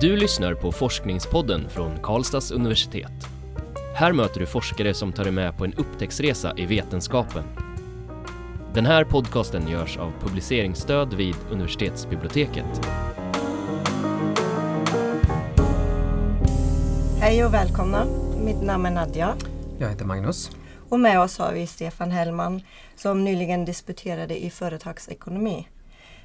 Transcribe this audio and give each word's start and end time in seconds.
Du 0.00 0.16
lyssnar 0.16 0.54
på 0.54 0.72
Forskningspodden 0.72 1.70
från 1.70 1.98
Karlstads 2.02 2.50
universitet. 2.50 3.12
Här 3.94 4.12
möter 4.12 4.40
du 4.40 4.46
forskare 4.46 4.94
som 4.94 5.12
tar 5.12 5.24
dig 5.24 5.32
med 5.32 5.56
på 5.56 5.64
en 5.64 5.74
upptäcktsresa 5.74 6.52
i 6.56 6.66
vetenskapen. 6.66 7.44
Den 8.74 8.86
här 8.86 9.04
podcasten 9.04 9.68
görs 9.68 9.96
av 9.96 10.12
publiceringsstöd 10.20 11.14
vid 11.14 11.34
universitetsbiblioteket. 11.50 12.86
Hej 17.20 17.44
och 17.44 17.54
välkomna. 17.54 18.06
Mitt 18.44 18.62
namn 18.62 18.86
är 18.86 18.90
Nadja. 18.90 19.34
Jag 19.78 19.88
heter 19.88 20.04
Magnus. 20.04 20.50
Och 20.88 21.00
med 21.00 21.20
oss 21.20 21.38
har 21.38 21.52
vi 21.52 21.66
Stefan 21.66 22.10
Hellman 22.10 22.62
som 22.96 23.24
nyligen 23.24 23.64
disputerade 23.64 24.44
i 24.44 24.50
företagsekonomi 24.50 25.68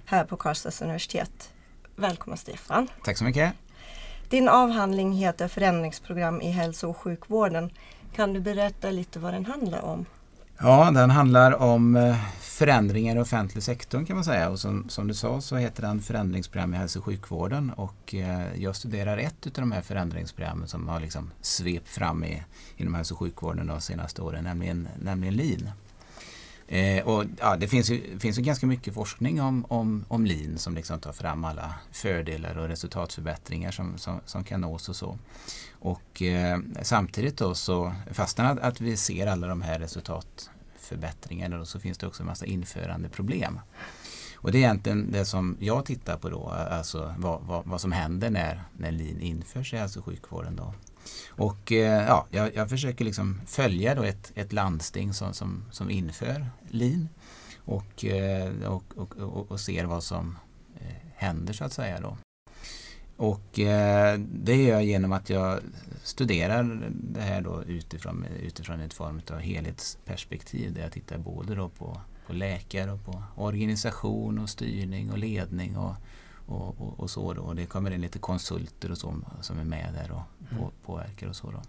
här 0.06 0.26
på 0.26 0.38
Karlstads 0.38 0.82
universitet. 0.82 1.53
Välkommen 1.96 2.38
Stefan. 2.38 2.88
Tack 3.04 3.18
så 3.18 3.24
mycket. 3.24 3.54
Din 4.30 4.50
avhandling 4.50 5.14
heter 5.14 5.48
Förändringsprogram 5.48 6.42
i 6.42 6.52
hälso 6.52 6.90
och 6.90 6.98
sjukvården. 6.98 7.70
Kan 8.16 8.34
du 8.34 8.40
berätta 8.40 8.92
lite 8.92 9.20
vad 9.20 9.34
den 9.34 9.46
handlar 9.46 9.82
om? 9.82 10.06
Ja, 10.58 10.92
den 10.92 11.10
handlar 11.10 11.52
om 11.62 11.96
eh, 11.96 12.16
förändringar 12.40 13.16
i 13.16 13.20
offentlig 13.20 13.64
sektor 13.64 14.06
kan 14.06 14.16
man 14.16 14.26
säga 14.26 14.50
och 14.50 14.60
som, 14.60 14.90
som 14.90 15.08
du 15.08 15.14
sa 15.14 15.42
så 15.42 15.56
heter 15.56 15.82
den 15.82 16.02
Förändringsprogram 16.02 16.74
i 16.74 16.78
hälso 16.78 17.00
och 17.00 17.06
sjukvården 17.06 17.72
och 17.74 18.16
eh, 18.16 18.62
jag 18.62 18.76
studerar 18.76 19.18
ett 19.18 19.46
av 19.46 19.52
de 19.54 19.72
här 19.72 19.82
förändringsprogrammen 19.82 20.68
som 20.68 20.88
har 20.88 21.00
liksom 21.00 21.32
svept 21.42 21.90
fram 21.90 22.24
i, 22.24 22.44
inom 22.78 22.94
hälso 22.94 23.14
och 23.14 23.20
sjukvården 23.20 23.68
de 23.68 23.82
senaste 23.82 24.22
åren, 24.22 24.44
nämligen, 24.44 24.88
nämligen 25.02 25.36
LIN. 25.36 25.70
Eh, 26.68 27.04
och, 27.04 27.26
ja, 27.40 27.56
det 27.56 27.68
finns 27.68 27.90
ju, 27.90 28.20
finns 28.20 28.38
ju 28.38 28.42
ganska 28.42 28.68
mycket 28.68 28.94
forskning 28.94 29.42
om, 29.42 29.66
om, 29.70 30.06
om 30.08 30.26
lean 30.26 30.58
som 30.58 30.76
liksom 30.76 31.00
tar 31.00 31.12
fram 31.12 31.46
alla 31.46 31.74
fördelar 31.92 32.58
och 32.58 32.68
resultatförbättringar 32.68 33.72
som, 33.72 33.98
som, 33.98 34.20
som 34.26 34.44
kan 34.44 34.62
nås 34.62 34.90
och 34.90 34.96
så. 34.96 35.18
Och 35.80 36.22
eh, 36.22 36.60
samtidigt 36.82 37.38
då 37.38 37.56
så 37.56 37.94
fastän 38.12 38.46
att, 38.46 38.60
att 38.60 38.82
vi 38.82 38.98
ser 38.98 39.28
alla 39.28 39.48
de 39.48 39.62
här 39.62 39.80
resultatförbättringarna 39.80 41.58
då, 41.58 41.66
så 41.66 41.80
finns 41.80 41.98
det 41.98 42.08
också 42.08 42.24
en 42.24 42.28
massa 42.28 42.46
införandeproblem. 42.46 43.60
Och 44.36 44.52
det 44.52 44.58
är 44.58 44.60
egentligen 44.60 45.12
det 45.12 45.26
som 45.26 45.58
jag 45.60 45.86
tittar 45.86 46.18
på 46.18 46.30
då, 46.30 46.50
alltså 46.50 47.16
vad, 47.18 47.42
vad, 47.42 47.66
vad 47.66 47.82
som 47.82 47.92
händer 47.92 48.30
när, 48.30 48.64
när 48.78 48.92
lean 48.92 49.22
införs 49.22 49.74
i 49.74 49.78
hälso 49.78 50.00
och 50.00 50.06
sjukvården. 50.06 50.56
Då. 50.56 50.74
Och 51.30 51.72
eh, 51.72 52.06
ja, 52.08 52.28
jag, 52.32 52.56
jag, 52.56 52.70
försöker 52.70 53.06
liksom 53.06 53.42
följa 53.48 53.96
då 53.96 54.04
ett, 54.04 54.32
ett 54.36 54.54
landsting 54.54 55.14
som, 55.14 55.34
som, 55.34 55.66
som 55.72 55.90
inför 55.90 56.46
LIN 56.70 57.10
och, 57.58 58.06
eh, 58.06 58.52
och, 58.66 58.84
och, 58.96 59.18
och, 59.18 59.52
och 59.52 59.60
ser 59.60 59.86
vad 59.86 60.04
som 60.04 60.38
eh, 60.76 60.96
händer 61.16 61.54
så 61.54 61.64
att 61.64 61.74
säga. 61.74 62.00
Då. 62.00 62.18
Och 63.18 63.60
det 64.26 64.56
gör 64.56 64.74
jag 64.74 64.86
genom 64.86 65.12
att 65.12 65.30
jag 65.30 65.60
studerar 66.04 66.82
det 66.92 67.22
här 67.22 67.42
då 67.42 67.64
utifrån, 67.64 68.26
utifrån 68.42 68.80
ett 68.80 68.94
form 68.94 69.22
av 69.32 69.40
helhetsperspektiv 69.40 70.74
där 70.74 70.82
jag 70.82 70.92
tittar 70.92 71.18
både 71.18 71.56
då 71.56 71.70
på, 71.70 72.02
på 72.28 72.34
läkare 72.34 72.92
och 72.92 73.06
på 73.06 73.24
organisation 73.36 74.40
och 74.40 74.50
styrning 74.50 75.12
och 75.12 75.18
ledning 75.18 75.78
och 75.78 75.96
och, 76.46 76.82
och, 76.82 77.00
och, 77.00 77.10
så. 77.10 77.34
Då. 77.34 77.42
Och 77.42 77.56
det 77.56 77.66
kommer 77.66 77.92
in 77.92 78.02
lite 78.02 78.20
konsulter 78.20 78.92
och 78.92 78.98
så 78.98 79.16
som 79.42 79.60
är 79.60 79.64
med 79.64 79.94
där 79.94 80.12
och 80.12 80.52
mm. 80.52 80.64
på, 80.64 80.72
påverkar 80.86 81.28
och 81.28 81.36
så. 81.36 81.52
Då. 81.52 81.62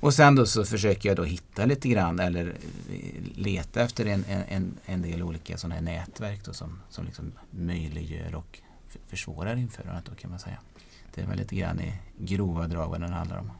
Och 0.00 0.14
sen 0.14 0.34
då 0.34 0.46
så 0.46 0.64
försöker 0.64 1.08
jag 1.08 1.16
då 1.16 1.24
hitta 1.24 1.64
lite 1.64 1.88
grann 1.88 2.20
eller 2.20 2.56
leta 3.34 3.82
efter 3.82 4.06
en, 4.06 4.24
en, 4.48 4.74
en 4.86 5.02
del 5.02 5.22
olika 5.22 5.58
sådana 5.58 5.74
här 5.74 5.82
nätverk 5.82 6.44
då 6.44 6.52
som, 6.52 6.80
som 6.90 7.04
liksom 7.04 7.32
möjliggör 7.50 8.34
och 8.34 8.58
försvårar 9.06 9.56
införandet 9.56 10.04
då 10.04 10.14
kan 10.14 10.30
man 10.30 10.38
säga. 10.38 10.58
Det 11.14 11.20
är 11.20 11.26
väl 11.26 11.38
lite 11.38 11.56
grann 11.56 11.80
i 11.80 11.92
grova 12.18 12.68
drag 12.68 12.88
vad 12.88 13.00
den 13.00 13.12
handlar 13.12 13.38
om. 13.38 13.50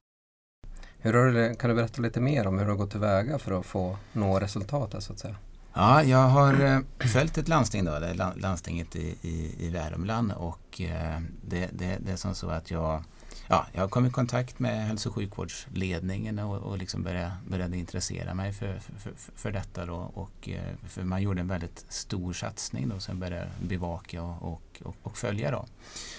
Hur 0.98 1.14
har 1.14 1.26
du, 1.26 1.54
kan 1.54 1.70
du 1.70 1.76
berätta 1.76 2.02
lite 2.02 2.20
mer 2.20 2.46
om 2.46 2.58
hur 2.58 2.64
du 2.64 2.70
har 2.70 2.78
gått 2.78 2.90
tillväga 2.90 3.38
för 3.38 3.60
att 3.60 3.66
få 3.66 3.96
nå 4.12 4.40
resultat 4.40 5.02
så 5.02 5.12
att 5.12 5.18
säga? 5.18 5.36
Ja, 5.80 6.02
jag 6.02 6.28
har 6.28 6.64
eh, 6.64 7.08
följt 7.08 7.38
ett 7.38 7.48
landsting 7.48 7.84
då, 7.84 7.98
det 7.98 8.06
är 8.06 8.40
landstinget 8.40 8.96
i, 8.96 9.16
i, 9.22 9.54
i 9.58 9.70
Värmland 9.70 10.32
och 10.32 10.80
eh, 10.80 11.20
det, 11.42 11.68
det, 11.72 11.98
det 12.00 12.12
är 12.12 12.16
som 12.16 12.34
så 12.34 12.50
att 12.50 12.70
jag 12.70 13.04
Ja, 13.50 13.66
jag 13.72 13.90
kom 13.90 14.06
i 14.06 14.10
kontakt 14.10 14.58
med 14.58 14.86
hälso 14.86 15.08
och 15.08 15.14
sjukvårdsledningen 15.14 16.38
och, 16.38 16.56
och 16.56 16.78
liksom 16.78 17.02
började, 17.02 17.32
började 17.48 17.76
intressera 17.76 18.34
mig 18.34 18.52
för, 18.52 18.78
för, 18.98 19.12
för 19.34 19.52
detta. 19.52 19.86
Då. 19.86 19.94
Och, 20.14 20.48
eh, 20.48 20.88
för 20.88 21.02
man 21.02 21.22
gjorde 21.22 21.40
en 21.40 21.48
väldigt 21.48 21.86
stor 21.88 22.32
satsning 22.32 22.88
då, 22.88 23.00
som 23.00 23.20
började 23.20 23.50
bevaka 23.60 24.22
och, 24.22 24.52
och, 24.52 24.62
och, 24.84 24.96
och 25.02 25.16
följa. 25.16 25.50
Då. 25.50 25.66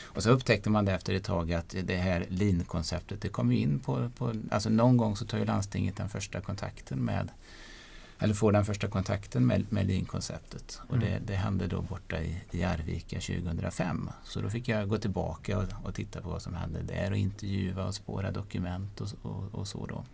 Och 0.03 0.24
så 0.24 0.30
upptäckte 0.30 0.70
man 0.70 0.86
det 0.86 0.94
efter 0.94 1.14
ett 1.14 1.24
tag 1.24 1.53
att 1.53 1.76
det 1.84 1.97
här 1.97 2.26
linkonceptet 2.30 3.22
det 3.22 3.30
kom 3.30 3.52
in 3.52 3.80
på, 3.80 4.09
på, 4.18 4.34
alltså 4.52 4.70
någon 4.70 4.97
gång 4.97 5.16
så 5.16 5.26
tar 5.26 5.38
ju 5.38 5.46
landstinget 5.46 5.97
den 5.97 6.09
första 6.09 6.41
kontakten 6.41 7.00
med 7.00 7.30
eller 8.19 8.34
få 8.34 8.52
den 8.52 8.66
första 8.66 8.88
kontakten 8.88 9.47
med, 9.47 9.66
med 9.69 9.88
lean-konceptet. 9.88 10.81
Och 10.88 11.00
det, 11.00 11.07
mm. 11.07 11.24
det 11.25 11.35
hände 11.35 11.68
då 11.68 11.81
borta 11.81 12.22
i, 12.22 12.41
i 12.52 12.63
Arvika 12.63 13.19
2005. 13.19 14.09
Så 14.24 14.41
då 14.41 14.50
fick 14.50 14.68
jag 14.68 14.90
gå 14.90 14.97
tillbaka 14.97 15.57
och, 15.57 15.66
och 15.84 15.96
titta 15.96 16.22
på 16.22 16.29
vad 16.29 16.41
som 16.41 16.53
hände 16.53 16.81
där 16.81 17.12
och 17.12 17.18
intervjua 17.18 17.85
och 17.85 17.96
spåra 17.96 18.31
dokument 18.31 19.02
och, 19.02 19.08
och, 19.22 19.56
och 19.56 19.68
så. 19.68 19.85
Då. 19.85 20.06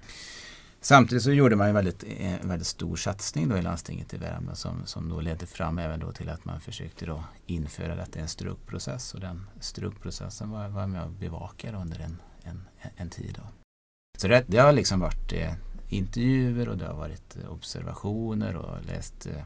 Samtidigt 0.82 1.24
så 1.24 1.32
gjorde 1.32 1.56
man 1.56 1.68
en 1.68 1.74
väldigt, 1.74 2.04
en 2.04 2.50
väldigt 2.50 2.68
stor 2.68 2.96
satsning 2.96 3.50
då 3.50 3.58
i 3.58 3.62
landstinget 3.62 4.14
i 4.14 4.18
Värmland 4.18 4.58
som, 4.58 4.86
som 4.86 5.10
då 5.10 5.22
ledde 5.22 5.46
fram 5.46 5.78
även 5.78 6.00
då 6.00 6.12
till 6.12 6.30
att 6.30 6.46
man 6.46 6.62
försökte 6.62 7.06
då 7.06 7.24
införa 7.46 7.96
detta 7.96 8.20
i 8.20 8.22
en 8.22 8.28
strukprocess 8.28 9.14
och 9.14 9.20
den 9.20 9.48
strukprocessen 9.60 10.50
var, 10.50 10.68
var 10.68 10.88
med 10.88 11.04
och 11.04 11.12
bevakade 11.12 11.78
under 11.78 12.00
en, 12.00 12.22
en, 12.44 12.68
en 12.96 13.10
tid. 13.10 13.36
Då. 13.38 13.44
Så 14.18 14.28
det, 14.28 14.46
det 14.48 14.58
har 14.58 14.72
liksom 14.72 15.00
varit 15.00 15.34
eh, 15.34 15.54
intervjuer 15.90 16.70
och 16.70 16.78
det 16.78 16.86
har 16.86 16.94
varit 16.94 17.38
observationer 17.50 18.56
och 18.56 18.86
läst 18.86 19.26
eh, 19.26 19.44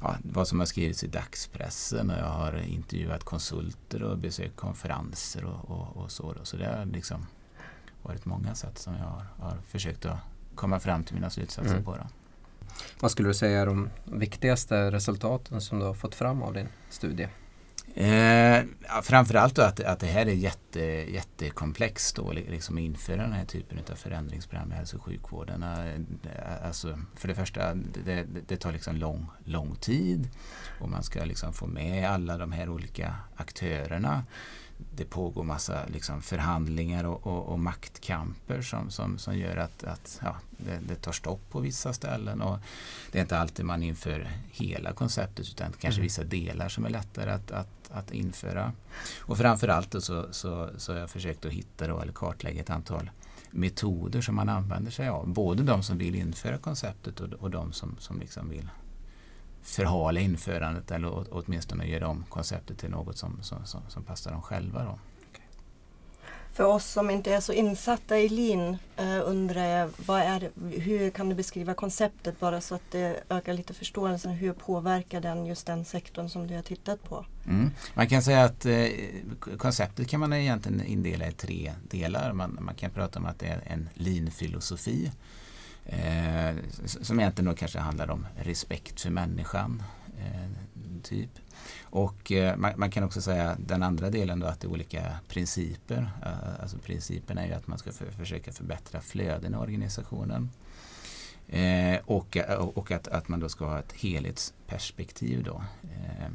ja, 0.00 0.16
vad 0.22 0.48
som 0.48 0.58
har 0.58 0.66
skrivits 0.66 1.04
i 1.04 1.06
dagspressen 1.06 2.10
och 2.10 2.18
jag 2.18 2.30
har 2.30 2.56
intervjuat 2.56 3.24
konsulter 3.24 4.02
och 4.02 4.18
besökt 4.18 4.56
konferenser 4.56 5.44
och, 5.44 5.70
och, 5.70 5.96
och 5.96 6.10
så. 6.10 6.32
Då. 6.32 6.44
Så 6.44 6.56
det 6.56 6.66
har 6.66 6.84
liksom 6.84 7.26
varit 8.02 8.24
många 8.24 8.54
sätt 8.54 8.78
som 8.78 8.94
jag 8.94 9.04
har, 9.04 9.26
har 9.38 9.58
försökt 9.68 10.04
att 10.04 10.18
komma 10.54 10.80
fram 10.80 11.04
till 11.04 11.14
mina 11.14 11.30
slutsatser 11.30 11.72
mm. 11.72 11.84
på. 11.84 11.96
Då. 11.96 12.06
Vad 13.00 13.10
skulle 13.10 13.28
du 13.28 13.34
säga 13.34 13.60
är 13.60 13.66
de 13.66 13.90
viktigaste 14.04 14.90
resultaten 14.90 15.60
som 15.60 15.78
du 15.78 15.84
har 15.84 15.94
fått 15.94 16.14
fram 16.14 16.42
av 16.42 16.52
din 16.52 16.68
studie? 16.90 17.28
Eh, 17.96 18.64
framförallt 19.02 19.54
då 19.54 19.62
att, 19.62 19.80
att 19.80 20.00
det 20.00 20.06
här 20.06 20.26
är 20.26 20.32
jätte, 20.32 20.80
jättekomplext 20.80 22.16
då, 22.16 22.32
liksom 22.32 22.78
införa 22.78 23.22
den 23.22 23.32
här 23.32 23.44
typen 23.44 23.78
av 23.90 23.94
förändringsprogram 23.94 24.72
i 24.72 24.74
hälso 24.74 24.96
och 24.96 25.02
sjukvården. 25.02 25.62
Eh, 25.62 25.94
eh, 25.94 26.66
alltså, 26.66 26.98
för 27.14 27.28
det 27.28 27.34
första, 27.34 27.74
det, 27.74 28.26
det 28.48 28.56
tar 28.56 28.72
liksom 28.72 28.96
lång, 28.96 29.26
lång 29.44 29.76
tid 29.76 30.28
och 30.80 30.88
man 30.88 31.02
ska 31.02 31.24
liksom 31.24 31.52
få 31.52 31.66
med 31.66 32.10
alla 32.10 32.38
de 32.38 32.52
här 32.52 32.68
olika 32.68 33.14
aktörerna 33.36 34.24
det 34.96 35.04
pågår 35.04 35.44
massa 35.44 35.86
liksom 35.86 36.22
förhandlingar 36.22 37.04
och, 37.04 37.26
och, 37.26 37.46
och, 37.46 37.58
maktkamper 37.58 38.62
som, 38.62 38.90
som, 38.90 39.18
som 39.18 39.38
gör 39.38 39.56
att, 39.56 39.84
att 39.84 40.20
ja, 40.22 40.36
det, 40.50 40.80
det, 40.88 40.94
tar 40.94 41.12
stopp 41.12 41.50
på 41.50 41.60
vissa 41.60 41.92
ställen. 41.92 42.42
Och 42.42 42.58
det 43.12 43.18
är 43.18 43.22
inte 43.22 43.38
alltid 43.38 43.64
man 43.64 43.82
inför 43.82 44.30
hela 44.50 44.92
konceptet 44.92 45.48
utan 45.48 45.72
kanske 45.72 45.98
mm. 45.98 46.04
vissa 46.04 46.24
delar 46.24 46.68
som 46.68 46.84
är 46.84 46.90
lättare 46.90 47.30
att, 47.30 47.50
att, 47.50 47.90
att 47.90 48.10
införa. 48.10 48.72
Och 49.20 49.38
framförallt 49.38 49.90
då 49.90 50.00
så, 50.00 50.26
så, 50.30 50.70
så 50.76 50.92
har 50.92 51.00
jag 51.00 51.10
försökt 51.10 51.44
att 51.44 51.52
hitta 51.52 51.86
då, 51.86 52.00
eller 52.00 52.12
kartlägga 52.12 52.60
ett 52.60 52.70
antal 52.70 53.10
metoder 53.50 54.20
som 54.20 54.34
man 54.34 54.48
använder 54.48 54.90
sig 54.90 55.08
av. 55.08 55.28
Både 55.28 55.62
de 55.62 55.82
som 55.82 55.98
vill 55.98 56.14
införa 56.14 56.58
konceptet 56.58 57.20
och, 57.20 57.32
och 57.32 57.50
de 57.50 57.72
som, 57.72 57.96
som 57.98 58.20
liksom 58.20 58.48
vill 58.48 58.68
förhala 59.66 60.20
införandet 60.20 60.90
eller 60.90 61.34
åtminstone 61.34 61.86
göra 61.86 62.08
om 62.08 62.24
konceptet 62.28 62.78
till 62.78 62.90
något 62.90 63.18
som, 63.18 63.42
som, 63.42 63.66
som, 63.66 63.80
som 63.88 64.04
passar 64.04 64.30
dem 64.30 64.42
själva. 64.42 64.84
Då. 64.84 64.98
För 66.56 66.64
oss 66.64 66.86
som 66.86 67.10
inte 67.10 67.34
är 67.34 67.40
så 67.40 67.52
insatta 67.52 68.18
i 68.18 68.28
lean 68.28 68.76
eh, 68.96 69.20
undrar 69.24 69.64
jag 69.64 69.90
vad 70.06 70.20
är, 70.20 70.50
hur 70.80 71.10
kan 71.10 71.28
du 71.28 71.34
beskriva 71.34 71.74
konceptet 71.74 72.40
bara 72.40 72.60
så 72.60 72.74
att 72.74 72.90
det 72.90 73.22
ökar 73.28 73.52
lite 73.52 73.74
förståelsen. 73.74 74.32
Hur 74.32 74.52
påverkar 74.52 75.20
den 75.20 75.46
just 75.46 75.66
den 75.66 75.84
sektorn 75.84 76.28
som 76.28 76.46
du 76.46 76.54
har 76.54 76.62
tittat 76.62 77.04
på? 77.04 77.26
Mm. 77.46 77.70
Man 77.94 78.06
kan 78.06 78.22
säga 78.22 78.44
att 78.44 78.66
eh, 78.66 78.86
konceptet 79.58 80.08
kan 80.08 80.20
man 80.20 80.32
egentligen 80.32 80.86
indela 80.86 81.28
i 81.28 81.32
tre 81.32 81.72
delar. 81.90 82.32
Man, 82.32 82.58
man 82.60 82.74
kan 82.74 82.90
prata 82.90 83.18
om 83.18 83.26
att 83.26 83.38
det 83.38 83.46
är 83.46 83.62
en 83.66 83.88
lean-filosofi 83.94 85.10
Eh, 85.88 86.56
som 86.84 87.20
egentligen 87.20 87.50
då 87.50 87.56
kanske 87.56 87.78
handlar 87.78 88.10
om 88.10 88.26
respekt 88.36 89.00
för 89.00 89.10
människan. 89.10 89.82
Eh, 90.18 90.50
typ. 91.02 91.30
Och 91.82 92.32
eh, 92.32 92.56
man, 92.56 92.72
man, 92.76 92.90
kan 92.90 93.04
också 93.04 93.20
säga 93.20 93.56
den 93.58 93.82
andra 93.82 94.10
delen 94.10 94.40
då 94.40 94.46
att 94.46 94.60
det 94.60 94.66
är 94.66 94.70
olika 94.70 95.18
principer. 95.28 96.10
Eh, 96.22 96.62
alltså 96.62 96.78
principen 96.78 97.38
är 97.38 97.46
ju 97.46 97.52
att 97.52 97.66
man 97.66 97.78
ska 97.78 97.92
för, 97.92 98.10
försöka 98.10 98.52
förbättra 98.52 99.00
flöden 99.00 99.54
i 99.54 99.56
organisationen. 99.56 100.50
Eh, 101.48 102.00
och 102.04 102.36
eh, 102.36 102.54
och 102.54 102.90
att, 102.90 103.08
att 103.08 103.28
man 103.28 103.40
då 103.40 103.48
ska 103.48 103.66
ha 103.66 103.78
ett 103.78 103.92
helhetsperspektiv. 103.92 105.42
Då. 105.44 105.64
Eh, 105.82 106.28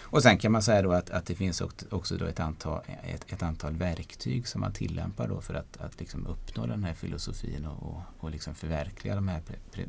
och 0.00 0.22
sen 0.22 0.38
kan 0.38 0.52
man 0.52 0.62
säga 0.62 0.82
då 0.82 0.92
att, 0.92 1.10
att 1.10 1.26
det 1.26 1.34
finns 1.34 1.60
också 1.90 2.16
då 2.16 2.24
ett, 2.24 2.40
antal, 2.40 2.80
ett, 3.02 3.32
ett 3.32 3.42
antal 3.42 3.72
verktyg 3.72 4.48
som 4.48 4.60
man 4.60 4.72
tillämpar 4.72 5.28
då 5.28 5.40
för 5.40 5.54
att, 5.54 5.76
att 5.76 6.00
liksom 6.00 6.26
uppnå 6.26 6.66
den 6.66 6.84
här 6.84 6.94
filosofin 6.94 7.66
och, 7.66 7.82
och, 7.82 8.02
och 8.18 8.30
liksom 8.30 8.54
förverkliga 8.54 9.14
de 9.14 9.28
här 9.28 9.42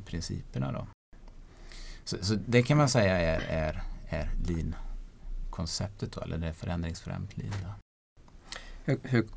principerna. 0.06 0.72
Då. 0.72 0.88
Så, 2.04 2.18
så, 2.22 2.36
det 2.46 2.64
kan 2.64 2.78
man 2.78 2.90
säga 2.90 3.18
är, 3.20 3.40
är, 3.40 3.84
är 4.10 4.30
lean-konceptet 4.48 6.12
då, 6.12 6.22
eller 6.22 6.38
det 6.38 6.54
förändringsfrämt 6.54 7.38
lean. 7.38 7.74
Hur, 8.86 9.00
hur 9.04 9.28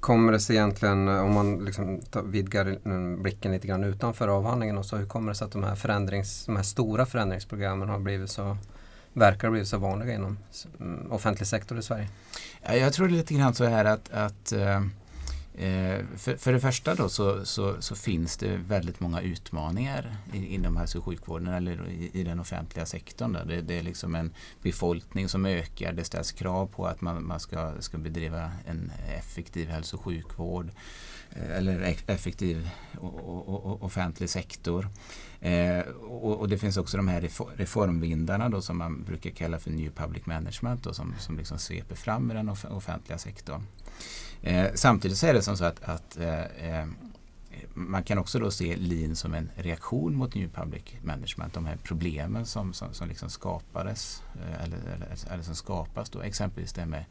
kommer 0.00 0.32
det 0.32 0.40
sig 0.40 0.56
egentligen, 0.56 1.08
om 1.08 1.34
man 1.34 1.64
liksom 1.64 2.00
vidgar 2.24 2.78
blicken 3.22 3.52
lite 3.52 3.66
grann 3.66 3.84
utanför 3.84 4.28
avhandlingen, 4.28 4.78
och 4.78 4.86
så, 4.86 4.96
hur 4.96 5.06
kommer 5.06 5.28
det 5.28 5.34
sig 5.34 5.44
att 5.44 5.52
de 5.52 5.64
här, 5.64 5.74
förändrings, 5.74 6.46
de 6.46 6.56
här 6.56 6.62
stora 6.62 7.06
förändringsprogrammen 7.06 7.88
har 7.88 7.98
blivit 7.98 8.30
så 8.30 8.56
verkar 9.12 9.48
ha 9.48 9.52
blivit 9.52 9.68
så 9.68 9.78
vanliga 9.78 10.14
inom 10.14 10.38
mm, 10.80 11.12
offentlig 11.12 11.46
sektor 11.46 11.78
i 11.78 11.82
Sverige? 11.82 12.08
Jag 12.62 12.92
tror 12.92 13.08
det 13.08 13.14
är 13.14 13.16
lite 13.16 13.34
grann 13.34 13.54
så 13.54 13.64
här 13.64 13.84
att, 13.84 14.12
att 14.12 14.52
eh, 14.52 14.80
Eh, 15.58 16.04
för, 16.16 16.36
för 16.36 16.52
det 16.52 16.60
första 16.60 16.94
då 16.94 17.08
så, 17.08 17.44
så, 17.44 17.82
så, 17.82 17.94
finns 17.94 18.36
det 18.36 18.56
väldigt 18.56 19.00
många 19.00 19.20
utmaningar 19.20 20.16
inom 20.32 20.76
hälso 20.76 20.98
och 20.98 21.04
sjukvården 21.04 21.48
eller 21.48 21.88
i, 21.88 22.10
i 22.12 22.24
den 22.24 22.40
offentliga 22.40 22.86
sektorn. 22.86 23.32
Det, 23.32 23.62
det, 23.62 23.78
är 23.78 23.82
liksom 23.82 24.14
en 24.14 24.34
befolkning 24.62 25.28
som 25.28 25.46
ökar, 25.46 25.92
det 25.92 26.04
ställs 26.04 26.32
krav 26.32 26.66
på 26.66 26.86
att 26.86 27.00
man, 27.00 27.26
man 27.26 27.40
ska, 27.40 27.72
ska 27.80 27.98
bedriva 27.98 28.52
en 28.66 28.92
effektiv 29.18 29.68
hälso 29.68 29.96
och 29.96 30.04
sjukvård 30.04 30.70
eh, 31.30 31.56
eller 31.56 31.82
e, 31.82 31.96
effektiv 32.06 32.68
offentlig 33.80 34.30
sektor. 34.30 34.88
Eh, 35.40 35.80
och, 36.08 36.40
och, 36.40 36.48
det 36.48 36.58
finns 36.58 36.76
också 36.76 36.96
de 36.96 37.08
här 37.08 37.30
reformvindarna 37.56 38.48
då 38.48 38.62
som 38.62 38.78
man 38.78 39.02
brukar 39.02 39.30
kalla 39.30 39.58
för 39.58 39.70
New 39.70 39.90
Public 39.90 40.26
Management 40.26 40.84
då, 40.84 40.94
som, 40.94 41.14
som 41.18 41.38
liksom 41.38 41.58
sveper 41.58 41.94
fram 41.94 42.30
i 42.30 42.34
den 42.34 42.48
offentliga 42.48 43.18
sektorn. 43.18 43.62
Eh, 44.44 44.70
samtidigt 44.74 45.18
så 45.18 45.26
är 45.26 45.34
det 45.34 45.42
som 45.42 45.56
så 45.56 45.64
att, 45.64 45.84
att 45.84 46.16
eh, 46.16 46.44
eh, 46.44 46.86
man 47.74 48.02
kan 48.02 48.18
också 48.18 48.38
då 48.38 48.50
se 48.50 48.76
lean 48.76 49.16
som 49.16 49.34
en 49.34 49.50
reaktion 49.56 50.14
mot 50.14 50.34
New 50.34 50.48
Public 50.48 50.82
Management. 51.02 51.54
De 51.54 51.66
här 51.66 51.78
problemen 51.82 52.46
som, 52.46 52.72
som, 52.72 52.94
som 52.94 53.08
liksom 53.08 53.30
skapades 53.30 54.22
eh, 54.34 54.64
eller, 54.64 54.76
eller, 54.76 55.32
eller, 55.32 55.42
som 55.42 55.54
skapas 55.54 56.10
då. 56.10 56.20
Exempelvis 56.20 56.72
det 56.72 56.86
med 56.86 57.04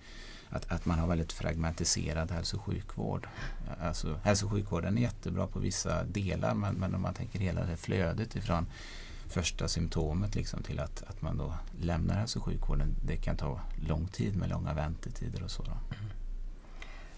att, 0.49 0.71
att 0.71 0.85
man 0.85 0.99
har 0.99 1.07
väldigt 1.07 1.33
fragmentiserad 1.33 2.31
hälso 2.31 2.57
och 2.57 2.63
sjukvård. 2.63 3.27
Alltså, 3.81 4.19
hälso 4.23 4.45
och 4.45 4.51
sjukvården 4.51 4.97
är 4.97 5.01
jättebra 5.01 5.47
på 5.47 5.59
vissa 5.59 6.03
delar 6.03 6.53
men, 6.53 6.75
men 6.75 6.95
om 6.95 7.01
man 7.01 7.13
tänker 7.13 7.39
hela 7.39 7.65
det 7.65 7.77
flödet 7.77 8.35
ifrån 8.35 8.65
första 9.27 9.67
symptomet 9.67 10.35
liksom 10.35 10.63
till 10.63 10.79
att, 10.79 11.03
att 11.03 11.21
man 11.21 11.37
då 11.37 11.53
lämnar 11.81 12.15
hälso 12.15 12.39
och 12.39 12.45
sjukvården. 12.45 12.95
Det 13.05 13.17
kan 13.17 13.37
ta 13.37 13.59
lång 13.87 14.07
tid 14.07 14.35
med 14.35 14.49
långa 14.49 14.73
väntetider 14.73 15.43
och 15.43 15.51
så. 15.51 15.63
Då. 15.63 15.71
Mm. 15.71 16.22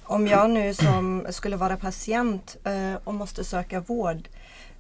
Om 0.08 0.28
jag 0.28 0.50
nu 0.50 0.74
som 0.74 1.26
skulle 1.30 1.56
vara 1.56 1.78
patient 1.78 2.58
eh, 2.64 2.96
och 3.04 3.14
måste 3.14 3.44
söka 3.44 3.80
vård, 3.80 4.28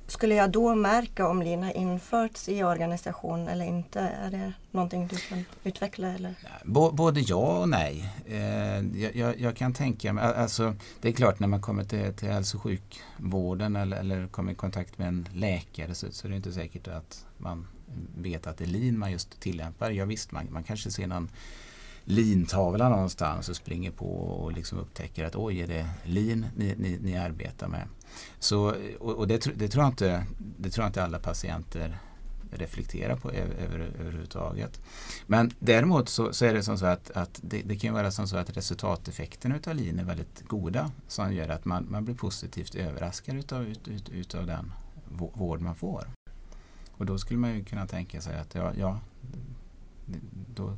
skulle 0.08 0.36
jag 0.36 0.52
då 0.52 0.76
märka 0.76 1.28
om 1.28 1.42
LIN 1.42 1.64
har 1.64 1.78
införts 1.78 2.50
i 2.50 2.64
organisationen 2.64 3.48
eller 3.48 3.66
inte? 3.66 4.00
Är 4.00 4.32
det 4.32 4.54
någonting 4.72 5.08
du 5.08 5.18
kan 5.18 5.46
utveckla? 5.64 6.08
Eller? 6.08 6.36
Både 6.92 7.20
ja 7.20 7.60
och 7.60 7.70
nej. 7.70 8.10
Eh, 8.26 9.00
jag, 9.02 9.16
jag, 9.16 9.40
jag, 9.40 9.56
kan 9.56 9.74
tänka 9.74 10.14
mig, 10.14 10.24
alltså, 10.24 10.76
det 11.02 11.08
är 11.08 11.14
klart 11.14 11.40
när 11.40 11.48
man 11.48 11.62
kommer 11.62 11.84
till, 11.84 12.14
till 12.14 12.30
hälso 12.30 12.58
och 12.58 12.64
sjukvården 12.64 13.76
eller, 13.76 13.98
eller 13.98 14.28
kommer 14.28 14.52
i 14.52 14.56
kontakt 14.56 14.98
med 14.98 15.08
en 15.08 15.28
läkare 15.34 15.96
så, 15.96 16.12
så 16.12 16.28
är 16.28 16.30
det 16.30 16.38
inte 16.38 16.52
säkert 16.52 16.88
att 16.88 17.26
man 17.38 17.68
vet 18.18 18.48
att 18.48 18.58
det 18.58 18.64
är 18.64 18.68
LIN 18.68 19.00
man 19.00 19.12
just 19.12 19.40
tillämpar. 19.40 19.92
Ja, 19.92 20.06
visst, 20.06 20.32
man, 20.32 20.48
man 20.52 20.64
kanske 20.64 20.92
ser 20.92 21.08
någon 21.08 21.30
lintavla 22.06 22.90
någonstans 22.90 23.50
och 23.50 23.56
springer 23.56 23.92
på 23.92 24.08
och 24.16 24.52
liksom 24.52 24.80
upptäcker 24.80 25.26
att 25.26 25.36
oj, 25.36 25.60
är 25.60 25.68
det 25.68 25.90
lin 26.04 26.46
ni, 26.56 26.76
ni, 26.78 27.00
ni 27.02 27.18
arbetar 27.18 27.68
med? 27.68 27.88
Så, 28.40 28.76
och, 29.00 29.14
och 29.14 29.28
det, 29.28 29.60
det, 29.60 29.68
tror 29.68 29.84
jag 29.84 29.92
inte, 29.92 30.26
det 30.58 30.70
tror 30.70 30.84
jag 30.84 30.90
inte 30.90 31.04
alla 31.04 31.20
patienter 31.20 32.00
reflekterar 32.52 33.16
på 33.16 33.32
över, 33.32 33.80
överhuvudtaget. 34.00 34.82
Men 35.28 35.52
däremot 35.60 36.10
så, 36.10 36.34
så, 36.34 36.46
är 36.46 36.54
det 36.54 36.64
som 36.64 36.78
så 36.78 36.86
att, 36.86 37.12
att 37.12 37.40
det, 37.44 37.62
det, 37.62 37.76
kan 37.76 37.94
vara 37.94 38.12
som 38.12 38.28
så 38.28 38.38
att 38.38 38.58
resultateffekterna 38.58 39.56
utav 39.56 39.76
lin 39.76 40.00
är 40.00 40.04
väldigt 40.04 40.48
goda 40.48 40.92
som 41.08 41.34
gör 41.34 41.50
att 41.50 41.66
man, 41.66 41.88
man 41.90 42.06
blir 42.06 42.16
positivt 42.16 42.76
överraskad 42.76 43.38
utav, 43.38 43.64
ut, 43.64 43.88
ut, 43.88 44.10
utav 44.10 44.48
den 44.48 44.72
vård 45.34 45.62
man 45.62 45.76
får. 45.76 46.08
Och 46.92 47.06
då 47.06 47.18
skulle 47.18 47.40
man 47.40 47.54
ju 47.56 47.64
kunna 47.64 47.88
tänka 47.88 48.22
sig 48.22 48.40
att 48.40 48.56
ja, 48.56 48.74
ja 48.78 49.00
då 50.56 50.78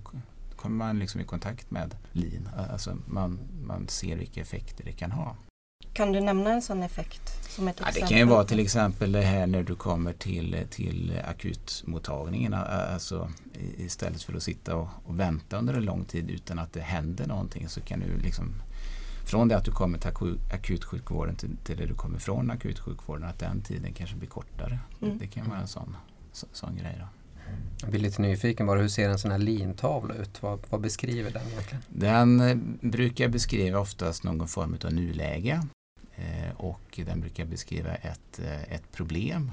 kommer 0.57 0.85
man 0.85 0.99
liksom 0.99 1.21
i 1.21 1.23
kontakt 1.23 1.71
med 1.71 1.95
lin. 2.11 2.49
Alltså 2.71 2.97
man, 3.05 3.39
man 3.61 3.87
ser 3.87 4.15
vilka 4.15 4.41
effekter 4.41 4.83
det 4.83 4.91
kan 4.91 5.11
ha. 5.11 5.35
Kan 5.93 6.11
du 6.11 6.19
nämna 6.19 6.53
en 6.53 6.61
sån 6.61 6.83
effekt? 6.83 7.49
Som 7.49 7.67
ett 7.67 7.79
ja, 7.79 7.87
det 7.93 8.01
kan 8.01 8.17
ju 8.17 8.23
vara 8.23 8.43
till 8.43 8.59
exempel 8.59 9.11
det 9.11 9.21
här 9.21 9.47
när 9.47 9.63
du 9.63 9.75
kommer 9.75 10.13
till, 10.13 10.67
till 10.69 11.21
akutmottagningen. 11.27 12.53
Alltså, 12.53 13.29
istället 13.77 14.23
för 14.23 14.33
att 14.33 14.43
sitta 14.43 14.75
och, 14.75 14.87
och, 15.05 15.19
vänta 15.19 15.57
under 15.57 15.73
en 15.73 15.85
lång 15.85 16.05
tid 16.05 16.29
utan 16.29 16.59
att 16.59 16.73
det 16.73 16.81
händer 16.81 17.27
någonting 17.27 17.69
så 17.69 17.81
kan 17.81 17.99
du 17.99 18.17
liksom 18.17 18.53
från 19.25 19.47
det 19.47 19.57
att 19.57 19.65
du 19.65 19.71
kommer 19.71 19.99
till 19.99 20.39
akutsjukvården 20.53 21.35
till, 21.35 21.57
till 21.63 21.77
det 21.77 21.85
du 21.85 21.93
kommer 21.93 22.19
från 22.19 22.51
akutsjukvården 22.51 23.23
att 23.23 23.39
den 23.39 23.61
tiden 23.61 23.93
kanske 23.93 24.15
blir 24.15 24.29
kortare. 24.29 24.79
Mm. 25.01 25.17
Det, 25.17 25.25
det, 25.25 25.27
kan 25.27 25.49
vara 25.49 25.59
en 25.59 25.67
sån, 25.67 25.95
så, 26.31 26.47
sån 26.51 26.77
grej. 26.77 26.95
Då. 26.99 27.07
Jag 27.81 27.89
blir 27.89 27.99
lite 28.01 28.21
nyfiken 28.21 28.67
bara, 28.67 28.79
hur 28.79 28.87
ser 28.87 29.09
en 29.09 29.19
sån 29.19 29.31
här 29.31 29.37
lintavla 29.37 30.15
ut? 30.15 30.41
Vad, 30.43 30.59
vad 30.69 30.81
beskriver 30.81 31.31
den 31.31 31.47
egentligen? 31.47 31.83
Den 31.89 32.39
eh, 32.39 32.57
brukar 32.89 33.27
beskriva 33.27 33.79
oftast 33.79 34.23
någon 34.23 34.47
form 34.47 34.77
av 34.85 34.93
nuläge 34.93 35.61
eh, 36.15 36.55
och 36.57 36.99
den 37.05 37.21
brukar 37.21 37.45
beskriva 37.45 37.95
ett, 37.95 38.39
eh, 38.39 38.73
ett 38.73 38.91
problem 38.91 39.51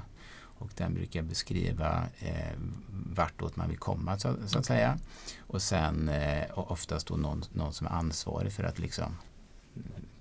och 0.58 0.70
den 0.76 0.94
brukar 0.94 1.22
beskriva 1.22 2.04
eh, 2.18 2.58
vartåt 2.88 3.56
man 3.56 3.68
vill 3.68 3.78
komma 3.78 4.18
så, 4.18 4.34
så 4.46 4.58
att 4.58 4.66
säga. 4.66 4.98
Och 5.38 5.62
sen 5.62 6.08
eh, 6.08 6.44
oftast 6.54 7.06
då 7.06 7.16
någon, 7.16 7.44
någon 7.52 7.72
som 7.72 7.86
är 7.86 7.90
ansvarig 7.90 8.52
för 8.52 8.64
att 8.64 8.78
liksom 8.78 9.16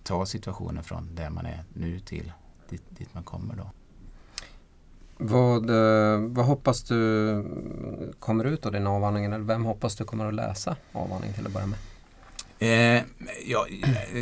ta 0.03 0.25
situationen 0.25 0.83
från 0.83 1.15
där 1.15 1.29
man 1.29 1.45
är 1.45 1.63
nu 1.73 1.99
till 1.99 2.31
dit, 2.69 2.83
dit 2.89 3.13
man 3.13 3.23
kommer 3.23 3.55
då. 3.55 3.71
Vad, 5.25 5.69
eh, 5.69 6.19
vad 6.19 6.45
hoppas 6.45 6.83
du 6.83 7.45
kommer 8.19 8.45
ut 8.45 8.65
av 8.65 8.71
din 8.71 8.87
avhandling? 8.87 9.25
Eller 9.25 9.39
vem 9.39 9.65
hoppas 9.65 9.95
du 9.95 10.03
kommer 10.03 10.25
att 10.25 10.33
läsa 10.33 10.75
avhandlingen 10.91 11.35
till 11.35 11.45
att 11.45 11.53
börja 11.53 11.67
med? 11.67 11.79
Eh, 12.59 13.03
ja, 13.45 13.67
eh, 13.83 14.17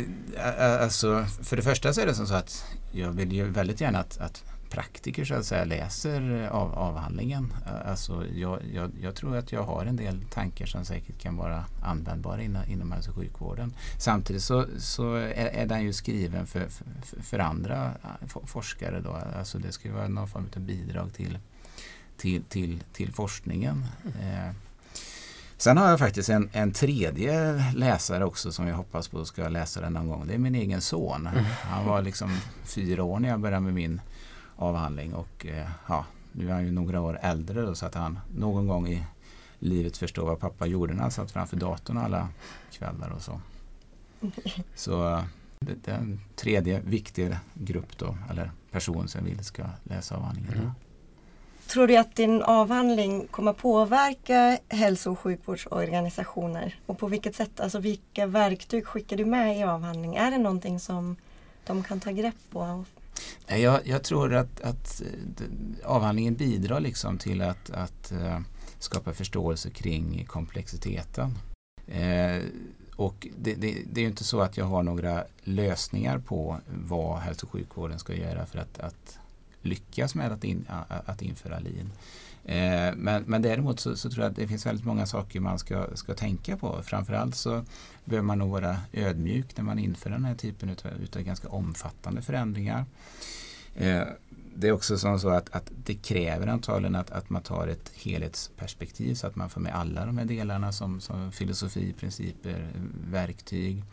eh 0.56 0.82
alltså, 0.82 1.24
för 1.42 1.56
det 1.56 1.62
första 1.62 1.92
så 1.92 2.00
är 2.00 2.06
det 2.06 2.14
som 2.14 2.26
så 2.26 2.34
att 2.34 2.64
jag 2.92 3.10
vill 3.10 3.32
ju 3.32 3.44
väldigt 3.44 3.80
gärna 3.80 3.98
att, 3.98 4.18
att 4.18 4.44
praktiker 4.72 5.24
så 5.24 5.34
att 5.34 5.44
säga 5.44 5.64
läser 5.64 6.48
av, 6.48 6.74
avhandlingen. 6.74 7.52
Alltså, 7.86 8.26
jag, 8.34 8.58
jag, 8.74 8.90
jag, 9.00 9.14
tror 9.14 9.36
att 9.36 9.52
jag 9.52 9.62
har 9.62 9.86
en 9.86 9.96
del 9.96 10.22
tankar 10.30 10.66
som 10.66 10.84
säkert 10.84 11.18
kan 11.18 11.36
vara 11.36 11.64
användbara 11.82 12.42
inom, 12.42 12.62
inom 12.68 12.92
hälso 12.92 13.10
och 13.10 13.16
sjukvården. 13.16 13.74
Samtidigt 13.98 14.42
så, 14.42 14.66
så 14.78 15.14
är, 15.14 15.30
är, 15.30 15.66
den 15.66 15.82
ju 15.82 15.92
skriven 15.92 16.46
för, 16.46 16.68
för, 16.68 17.22
för 17.22 17.38
andra 17.38 17.92
eh, 18.02 18.28
forskare. 18.44 19.00
Då. 19.00 19.18
Alltså 19.38 19.58
det 19.58 19.72
ska 19.72 19.88
ju 19.88 19.94
vara 19.94 20.08
någon 20.08 20.28
form 20.28 20.46
av 20.56 20.62
bidrag 20.62 21.12
till, 21.12 21.38
till, 22.16 22.42
till, 22.42 22.82
till 22.92 23.12
forskningen. 23.12 23.86
Eh, 24.04 24.54
Sen 25.56 25.76
har 25.76 25.88
jag 25.88 25.98
faktiskt 25.98 26.28
en, 26.28 26.48
en 26.52 26.72
tredje 26.72 27.64
läsare 27.74 28.24
också 28.24 28.52
som 28.52 28.66
jag 28.66 28.76
hoppas 28.76 29.08
på 29.08 29.24
ska 29.24 29.48
läsa 29.48 29.80
den 29.80 29.92
någon 29.92 30.08
gång. 30.08 30.26
Det 30.26 30.34
är 30.34 30.38
min 30.38 30.54
egen 30.54 30.80
son. 30.80 31.26
Mm. 31.26 31.44
Han 31.62 31.86
var 31.86 32.02
liksom 32.02 32.38
fyra 32.64 33.04
år 33.04 33.18
när 33.18 33.28
jag 33.28 33.40
började 33.40 33.60
med 33.60 33.74
min 33.74 34.00
avhandling 34.62 35.14
och 35.14 35.46
eh, 35.46 35.68
ja, 35.88 36.04
nu 36.32 36.48
är 36.48 36.52
han 36.52 36.64
ju 36.64 36.70
några 36.70 37.00
år 37.00 37.18
äldre 37.22 37.62
då, 37.62 37.74
så 37.74 37.86
att 37.86 37.94
han 37.94 38.18
någon 38.36 38.66
gång 38.66 38.88
i 38.88 39.04
livet 39.58 39.96
förstår 39.96 40.26
vad 40.26 40.40
pappa 40.40 40.66
gjorde 40.66 40.94
när 40.94 41.02
han 41.02 41.10
satt 41.10 41.30
framför 41.30 41.56
datorn 41.56 41.98
alla 41.98 42.28
kvällar 42.70 43.10
och 43.10 43.22
så. 43.22 43.40
Så 44.74 45.22
det 45.58 45.88
är 45.88 45.94
en 45.94 46.20
tredje 46.36 46.80
viktig 46.80 47.36
grupp 47.54 47.98
då, 47.98 48.16
eller 48.30 48.50
person 48.70 49.08
som 49.08 49.24
vill 49.24 49.44
ska 49.44 49.62
läsa 49.82 50.16
avhandlingen. 50.16 50.54
Mm. 50.54 50.70
Tror 51.66 51.86
du 51.86 51.96
att 51.96 52.16
din 52.16 52.42
avhandling 52.42 53.26
kommer 53.30 53.52
påverka 53.52 54.58
hälso 54.68 55.12
och 55.12 55.18
sjukvårdsorganisationer? 55.18 56.78
Och 56.86 56.98
på 56.98 57.06
vilket 57.06 57.36
sätt? 57.36 57.60
Alltså 57.60 57.78
vilka 57.78 58.26
verktyg 58.26 58.86
skickar 58.86 59.16
du 59.16 59.24
med 59.24 59.58
i 59.58 59.62
avhandling? 59.62 60.14
Är 60.16 60.30
det 60.30 60.38
någonting 60.38 60.80
som 60.80 61.16
de 61.66 61.82
kan 61.82 62.00
ta 62.00 62.10
grepp 62.10 62.50
på 62.50 62.84
jag, 63.46 63.80
jag 63.84 64.04
tror 64.04 64.34
att, 64.34 64.60
att 64.60 65.02
eh, 65.02 65.46
avhandlingen 65.84 66.34
bidrar 66.34 66.80
liksom 66.80 67.18
till 67.18 67.42
att, 67.42 67.70
att 67.70 68.12
eh, 68.12 68.40
skapa 68.78 69.12
förståelse 69.12 69.70
kring 69.70 70.24
komplexiteten. 70.28 71.38
Eh, 71.86 72.42
och 72.96 73.28
det, 73.38 73.54
det, 73.54 73.76
det, 73.92 74.00
är 74.00 74.06
inte 74.06 74.24
så 74.24 74.40
att 74.40 74.56
jag 74.56 74.64
har 74.64 74.82
några 74.82 75.24
lösningar 75.42 76.18
på 76.18 76.58
vad 76.66 77.18
hälso 77.18 77.46
och 77.46 77.52
sjukvården 77.52 77.98
ska 77.98 78.14
göra 78.14 78.46
för 78.46 78.58
att, 78.58 78.78
att 78.78 79.18
lyckas 79.62 80.14
med 80.14 80.32
att, 80.32 80.44
in, 80.44 80.66
att 80.88 81.22
införa 81.22 81.58
lean. 81.58 81.92
Eh, 82.44 82.94
men, 82.96 83.22
men 83.26 83.42
däremot 83.42 83.80
så, 83.80 83.96
så, 83.96 84.10
tror 84.10 84.24
jag 84.24 84.30
att 84.30 84.36
det 84.36 84.46
finns 84.46 84.66
väldigt 84.66 84.86
många 84.86 85.06
saker 85.06 85.40
man 85.40 85.58
ska, 85.58 85.86
ska 85.94 86.14
tänka 86.14 86.56
på. 86.56 86.82
Framförallt 86.82 87.34
så 87.34 87.64
behöver 88.04 88.26
man 88.26 88.38
nog 88.38 88.50
vara 88.50 88.76
ödmjuk 88.92 89.56
när 89.56 89.64
man 89.64 89.78
inför 89.78 90.10
den 90.10 90.24
här 90.24 90.34
typen 90.34 90.68
utav, 90.70 90.92
utav 91.02 91.22
ganska 91.22 91.48
omfattande 91.48 92.22
förändringar. 92.22 92.84
Eh, 93.74 94.02
det 94.54 94.68
är 94.68 94.72
också 94.72 94.98
som 94.98 95.20
så 95.20 95.28
att, 95.28 95.54
att 95.54 95.70
det 95.84 95.94
kräver 95.94 96.46
antagligen 96.46 96.94
att, 96.94 97.10
att 97.10 97.30
man 97.30 97.42
tar 97.42 97.68
ett 97.68 97.92
helhetsperspektiv 97.94 99.14
så 99.14 99.26
att 99.26 99.36
man 99.36 99.50
får 99.50 99.60
med 99.60 99.74
alla 99.74 100.06
de 100.06 100.18
här 100.18 100.24
delarna 100.24 100.72
som, 100.72 101.00
som 101.00 101.32
filosofi, 101.32 101.92
principer, 101.92 102.68
verktyg. 103.10 103.84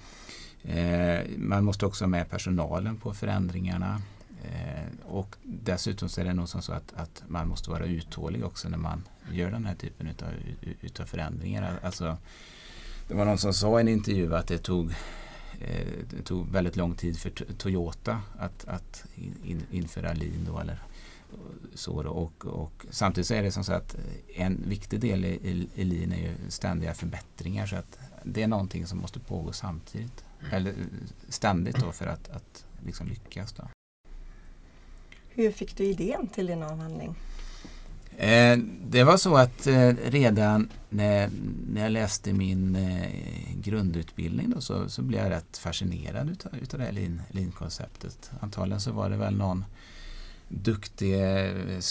Eh, 0.63 1.19
man 1.37 1.63
måste 1.63 1.85
också 1.85 2.03
ha 2.03 2.09
med 2.09 2.29
personalen 2.29 2.97
på 2.97 3.13
förändringarna. 3.13 4.01
Eh, 4.43 5.07
och 5.07 5.35
dessutom 5.43 6.09
så 6.09 6.21
är 6.21 6.25
det 6.25 6.33
nog 6.33 6.49
så 6.49 6.57
att, 6.57 6.93
att 6.95 7.23
man 7.27 7.47
måste 7.47 7.69
vara 7.69 7.85
uthållig 7.85 8.45
också 8.45 8.69
när 8.69 8.77
man 8.77 9.03
gör 9.31 9.51
den 9.51 9.65
här 9.65 9.75
typen 9.75 10.07
utav, 10.07 10.29
utav 10.81 11.05
förändringar. 11.05 11.79
Alltså, 11.83 12.17
det 13.07 13.13
var 13.13 13.25
någon 13.25 13.37
som 13.37 13.53
sa 13.53 13.79
i 13.79 13.81
en 13.81 13.87
intervju 13.87 14.35
att 14.35 14.47
det 14.47 14.57
tog 14.57 14.93
Eh, 15.59 15.87
det 16.09 16.21
tog 16.21 16.51
väldigt 16.51 16.75
lång 16.75 16.95
tid 16.95 17.19
för 17.19 17.29
Toyota 17.57 18.21
att, 18.37 18.65
att 18.65 19.05
in, 19.43 19.65
införa 19.71 20.13
lean 20.13 20.45
då, 20.45 20.59
eller 20.59 20.79
så 21.73 22.03
då. 22.03 22.09
Och, 22.09 22.45
och, 22.45 22.85
samtidigt 22.89 23.27
så 23.27 23.33
är 23.33 23.43
det 23.43 23.51
som 23.51 23.63
så 23.63 23.73
att 23.73 23.95
en 24.35 24.63
viktig 24.67 24.99
del 24.99 25.25
i, 25.25 25.69
i 25.75 25.83
lean 25.83 26.11
är 26.11 26.17
ju 26.17 26.35
ständiga 26.49 26.93
förbättringar 26.93 27.65
så 27.65 27.75
att 27.75 27.99
det 28.23 28.43
är 28.43 28.47
någonting 28.47 28.87
som 28.87 28.97
måste 28.97 29.19
pågå 29.19 29.51
samtidigt 29.51 30.23
eller 30.51 30.73
ständigt 31.29 31.75
då 31.75 31.91
för 31.91 32.07
att, 32.07 32.29
att 32.29 32.65
liksom 32.85 33.07
lyckas. 33.07 33.53
Då. 33.53 33.67
Hur 35.39 35.51
fick 35.51 35.77
du 35.77 35.83
idén 35.83 36.27
till 36.27 36.47
din 36.47 36.63
avhandling? 36.63 37.15
Eh, 38.17 38.57
det 38.87 39.03
var 39.03 39.17
så 39.17 39.37
att 39.37 39.67
eh, 39.67 39.89
redan 40.05 40.69
när, 40.89 41.29
när 41.67 41.81
jag 41.81 41.91
läste 41.91 42.33
min 42.33 42.75
eh, 42.75 43.09
grundutbildning 43.55 44.49
då, 44.49 44.61
så, 44.61 44.89
så 44.89 45.01
blev 45.01 45.23
jag 45.23 45.31
rätt 45.31 45.57
fascinerad 45.57 46.29
utav, 46.29 46.51
utav 46.61 46.79
det 46.79 46.85
här 46.85 46.91
lean, 46.91 47.21
lean-konceptet. 47.31 48.31
Antagligen 48.39 48.81
så 48.81 48.91
var 48.91 49.09
det 49.09 49.17
väl 49.17 49.35
någon 49.35 49.65
duktig 50.47 51.13
eh, 51.13 51.45
eh, 51.45 51.81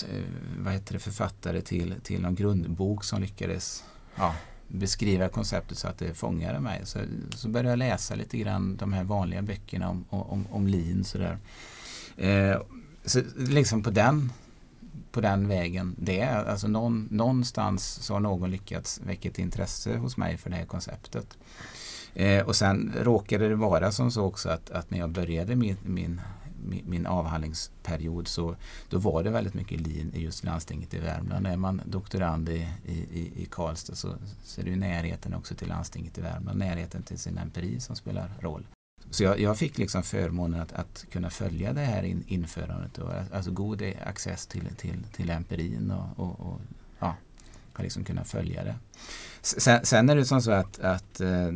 vad 0.58 0.72
heter 0.72 0.92
det, 0.92 0.98
författare 0.98 1.60
till, 1.60 1.94
till 2.02 2.20
någon 2.20 2.34
grundbok 2.34 3.04
som 3.04 3.20
lyckades 3.20 3.84
ja, 4.16 4.34
beskriva 4.68 5.28
konceptet 5.28 5.78
så 5.78 5.88
att 5.88 5.98
det 5.98 6.14
fångade 6.14 6.60
mig. 6.60 6.80
Så, 6.84 6.98
så 7.36 7.48
började 7.48 7.68
jag 7.68 7.78
läsa 7.78 8.14
lite 8.14 8.38
grann 8.38 8.76
de 8.76 8.92
här 8.92 9.04
vanliga 9.04 9.42
böckerna 9.42 9.88
om, 9.88 10.04
om, 10.08 10.46
om 10.50 10.66
lean. 10.66 11.04
Sådär. 11.04 11.38
Eh, 12.16 12.56
så 13.08 13.22
liksom 13.36 13.82
på 13.82 13.90
den 13.90 14.32
på 15.12 15.20
den 15.20 15.48
vägen 15.48 15.94
det 15.98 16.20
är. 16.20 16.44
Alltså 16.44 16.68
någon, 16.68 17.08
någonstans 17.10 17.84
så 17.84 18.12
har 18.12 18.20
någon 18.20 18.50
lyckats 18.50 19.00
väcka 19.04 19.28
ett 19.28 19.38
intresse 19.38 19.96
hos 19.96 20.16
mig 20.16 20.36
för 20.36 20.50
det 20.50 20.56
här 20.56 20.64
konceptet. 20.64 21.38
Eh, 22.14 22.46
och 22.46 22.56
sen 22.56 22.94
råkade 23.00 23.48
det 23.48 23.54
vara 23.54 23.92
som 23.92 24.10
så 24.10 24.24
också 24.24 24.48
att, 24.48 24.70
att 24.70 24.90
när 24.90 24.98
jag 24.98 25.10
började 25.10 25.56
min, 25.56 25.76
min, 25.82 26.20
min, 26.86 27.06
avhandlingsperiod 27.06 28.28
så 28.28 28.56
då 28.88 28.98
var 28.98 29.22
det 29.22 29.30
väldigt 29.30 29.54
mycket 29.54 29.80
lin 29.80 30.12
i 30.14 30.22
just 30.22 30.44
landstinget 30.44 30.94
i 30.94 30.98
Värmland. 30.98 31.46
Är 31.46 31.56
man 31.56 31.82
doktorand 31.84 32.48
i, 32.48 32.68
i, 32.84 33.32
i 33.36 33.48
Karlstad 33.50 33.94
så, 33.94 34.14
så 34.44 34.60
är 34.60 34.64
det 34.64 34.70
ju 34.70 34.76
närheten 34.76 35.34
också 35.34 35.54
till 35.54 35.68
landstinget 35.68 36.18
i 36.18 36.20
Värmland, 36.20 36.58
närheten 36.58 37.02
till 37.02 37.18
sin 37.18 37.38
empiri 37.38 37.80
som 37.80 37.96
spelar 37.96 38.30
roll. 38.40 38.66
Så 39.10 39.22
jag, 39.22 39.40
jag, 39.40 39.58
fick 39.58 39.78
liksom 39.78 40.02
förmånen 40.02 40.60
att, 40.60 40.72
att, 40.72 41.06
kunna 41.10 41.30
följa 41.30 41.72
det 41.72 41.80
här 41.80 42.02
in, 42.02 42.24
införandet. 42.26 42.98
Och, 42.98 43.12
alltså 43.32 43.50
god 43.50 43.82
access 44.04 44.46
till, 44.46 44.68
till, 44.76 45.04
till 45.12 45.30
empirin 45.30 45.90
och, 45.90 46.24
och, 46.24 46.40
och 46.40 46.60
ja, 46.98 47.16
har 47.72 47.84
liksom 47.84 48.04
kunnat 48.04 48.28
följa 48.28 48.64
det. 48.64 48.74
Sen, 49.40 49.86
sen 49.86 50.10
är 50.10 50.16
det 50.16 50.24
som 50.24 50.42
så 50.42 50.50
att, 50.50 50.78
att 50.78 51.20
eh, 51.20 51.52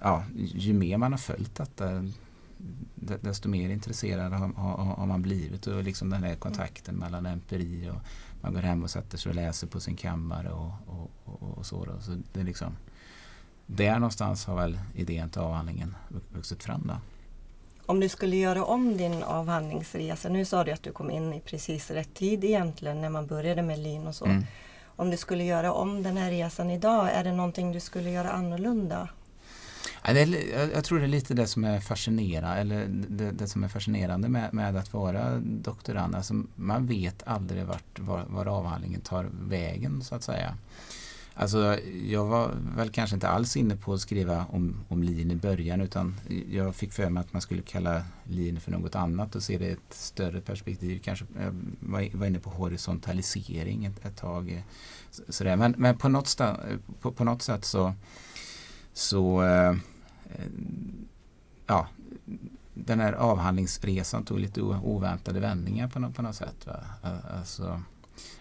ja, 0.00 0.24
ju 0.36 0.72
mer 0.72 0.96
man 0.96 1.12
har 1.12 1.18
följt 1.18 1.54
detta 1.54 2.02
desto 2.96 3.48
mer 3.48 3.70
intresserad 3.70 4.32
har, 4.32 4.48
har, 4.52 4.76
har, 4.76 5.06
man 5.06 5.22
blivit 5.22 5.66
och 5.66 5.82
liksom 5.82 6.10
den 6.10 6.22
här 6.22 6.34
kontakten 6.34 6.94
mellan 6.94 7.26
empiri 7.26 7.90
och 7.90 8.00
man 8.40 8.54
går 8.54 8.60
hem 8.60 8.82
och 8.82 8.90
sätter 8.90 9.18
sig 9.18 9.30
och 9.30 9.36
läser 9.36 9.66
på 9.66 9.80
sin 9.80 9.96
kammare 9.96 10.50
och, 10.50 10.72
och, 10.86 11.10
och, 11.24 11.58
och 11.58 11.66
så. 11.66 11.84
Då. 11.84 12.00
så 12.00 12.16
det 12.32 12.40
är 12.40 12.44
liksom, 12.44 12.76
där 13.66 13.94
någonstans 13.94 14.46
har 14.46 14.56
väl 14.56 14.78
idén 14.94 15.30
till 15.30 15.40
avhandlingen 15.40 15.94
vuxit 16.32 16.64
fram. 16.64 16.82
Då. 16.86 16.94
Om 17.86 18.00
du 18.00 18.08
skulle 18.08 18.36
göra 18.36 18.64
om 18.64 18.96
din 18.96 19.22
avhandlingsresa, 19.22 20.28
nu 20.28 20.44
sa 20.44 20.64
du 20.64 20.72
att 20.72 20.82
du 20.82 20.92
kom 20.92 21.10
in 21.10 21.32
i 21.32 21.40
precis 21.40 21.90
rätt 21.90 22.14
tid 22.14 22.44
egentligen 22.44 23.00
när 23.00 23.10
man 23.10 23.26
började 23.26 23.62
med 23.62 23.78
lin 23.78 24.06
och 24.06 24.14
så. 24.14 24.24
Mm. 24.24 24.44
Om 24.96 25.10
du 25.10 25.16
skulle 25.16 25.44
göra 25.44 25.72
om 25.72 26.02
den 26.02 26.16
här 26.16 26.30
resan 26.30 26.70
idag, 26.70 27.10
är 27.12 27.24
det 27.24 27.32
någonting 27.32 27.72
du 27.72 27.80
skulle 27.80 28.10
göra 28.10 28.30
annorlunda? 28.30 29.08
Ja, 30.04 30.12
det 30.12 30.20
är, 30.20 30.70
jag 30.74 30.84
tror 30.84 30.98
det 30.98 31.04
är 31.04 31.08
lite 31.08 31.34
det 31.34 31.46
som 31.46 31.64
är 31.64 31.80
fascinerande, 31.80 32.60
eller 32.60 32.86
det, 32.88 33.30
det 33.30 33.48
som 33.48 33.64
är 33.64 33.68
fascinerande 33.68 34.28
med, 34.28 34.54
med, 34.54 34.76
att 34.76 34.92
vara 34.92 35.38
doktorand. 35.40 36.14
Alltså 36.14 36.34
man 36.54 36.86
vet 36.86 37.22
aldrig 37.26 37.64
vart 37.64 37.98
var, 37.98 38.24
var 38.28 38.46
avhandlingen 38.46 39.00
tar 39.00 39.30
vägen 39.32 40.04
så 40.04 40.14
att 40.14 40.22
säga. 40.22 40.54
Alltså, 41.38 41.78
jag 42.06 42.24
var 42.24 42.54
väl 42.76 42.90
kanske 42.90 43.16
inte 43.16 43.28
alls 43.28 43.56
inne 43.56 43.76
på 43.76 43.92
att 43.92 44.00
skriva 44.00 44.46
om, 44.50 44.84
om 44.88 45.02
lin 45.02 45.30
i 45.30 45.36
början 45.36 45.80
utan 45.80 46.14
jag 46.50 46.74
fick 46.74 46.92
för 46.92 47.10
mig 47.10 47.20
att 47.20 47.32
man 47.32 47.42
skulle 47.42 47.62
kalla 47.62 48.02
lin 48.24 48.60
för 48.60 48.72
något 48.72 48.94
annat 48.94 49.34
och 49.34 49.42
se 49.42 49.58
det 49.58 49.66
i 49.66 49.72
ett 49.72 49.94
större 49.94 50.40
perspektiv. 50.40 51.00
Kanske 51.04 51.24
eh, 51.38 51.52
jag 51.92 52.10
var, 52.18 52.26
inne 52.26 52.38
på 52.38 52.50
horisontalisering 52.50 53.84
ett, 53.84 54.06
ett 54.06 54.16
tag. 54.16 54.50
Eh, 54.50 54.60
sådär. 55.28 55.56
Men, 55.56 55.74
men 55.78 55.96
på, 55.96 56.08
något 56.08 56.26
sta, 56.26 56.56
på, 57.00 57.12
på, 57.12 57.24
något 57.24 57.42
sätt 57.42 57.64
så, 57.64 57.94
så 58.92 59.42
äh, 59.42 59.76
ja, 61.66 61.88
den 62.74 63.00
här 63.00 63.12
avhandlingsresan 63.12 64.24
tog 64.24 64.38
lite 64.38 64.62
oväntade 64.62 65.40
vändningar 65.40 65.88
på, 65.88 65.98
något, 65.98 66.16
på 66.16 66.22
något 66.22 66.36
sätt. 66.36 66.66
Va? 66.66 66.80
Alltså, 67.38 67.82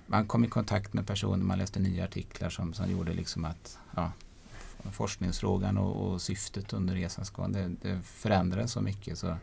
man 0.07 0.27
kom 0.27 0.45
i 0.45 0.47
kontakt 0.47 0.93
med 0.93 1.07
personer, 1.07 1.43
man 1.43 1.57
läste 1.57 1.79
nya 1.79 2.03
artiklar 2.03 2.49
som, 2.49 2.73
som 2.73 2.91
gjorde 2.91 3.13
liksom 3.13 3.45
att 3.45 3.77
ja, 3.95 4.11
forskningsfrågan 4.91 5.77
och, 5.77 6.11
och 6.11 6.21
syftet 6.21 6.73
under 6.73 6.95
resans 6.95 7.29
gång 7.29 7.51
det, 7.51 7.71
det 7.81 8.01
förändrades 8.01 8.71
så 8.71 8.81
mycket. 8.81 9.17
Så, 9.17 9.35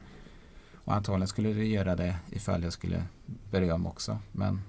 och 0.84 0.94
antagligen 0.94 1.28
skulle 1.28 1.52
det 1.52 1.66
göra 1.66 1.96
det 1.96 2.16
ifall 2.30 2.62
jag 2.62 2.72
skulle 2.72 3.04
börja 3.50 3.74
om 3.74 3.86
också. 3.86 4.18
Men 4.32 4.62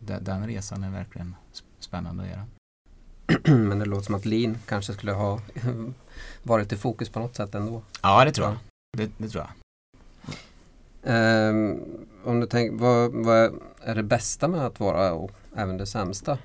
de, 0.00 0.18
den 0.18 0.46
resan 0.46 0.84
är 0.84 0.90
verkligen 0.90 1.34
spännande 1.78 2.22
att 2.22 2.28
göra. 2.28 2.46
Men 3.58 3.78
det 3.78 3.84
låter 3.84 4.04
som 4.04 4.14
att 4.14 4.24
lean 4.24 4.58
kanske 4.66 4.92
skulle 4.92 5.12
ha 5.12 5.40
varit 6.42 6.72
i 6.72 6.76
fokus 6.76 7.08
på 7.08 7.18
något 7.18 7.36
sätt 7.36 7.54
ändå. 7.54 7.82
Ja, 8.02 8.24
det 8.24 8.32
tror 8.32 8.46
jag. 8.46 8.56
Det, 8.96 9.10
det 9.18 9.28
tror 9.28 9.44
jag. 9.44 9.52
Um, 11.02 12.05
om 12.26 12.40
du 12.40 12.46
tänker, 12.46 12.76
vad, 12.76 13.12
vad, 13.12 13.60
är 13.82 13.94
det 13.94 14.02
bästa 14.02 14.48
med 14.48 14.66
att 14.66 14.80
vara 14.80 15.12
och 15.12 15.30
även 15.56 15.76
det 15.76 15.86
sämsta? 15.86 16.38